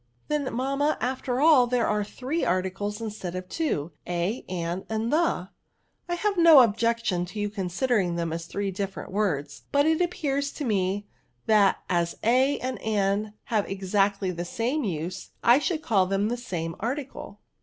[0.15, 5.13] '*^^ Then, mamma, after all, there are three articles instead of two— a, an, and
[5.13, 5.17] the?
[5.17, 5.49] "*^
[6.09, 10.55] I have no objecticm to your eonsidering^ them as three different words;; but it aj^eara
[10.55, 11.05] to me,
[11.45, 16.35] that as a and an have exactly the same use, I should call them the
[16.37, 17.37] same aor ticle."